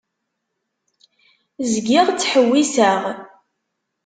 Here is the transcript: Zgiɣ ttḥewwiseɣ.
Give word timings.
Zgiɣ 1.71 2.07
ttḥewwiseɣ. 2.11 3.01